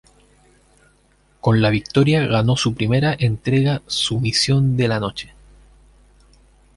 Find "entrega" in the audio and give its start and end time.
3.19-3.83